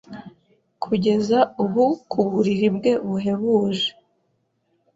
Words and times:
Kugeza 0.83 1.39
ubu 1.63 1.85
ku 2.11 2.19
buriri 2.31 2.67
bwe 2.75 2.91
buhebuje 3.07 3.87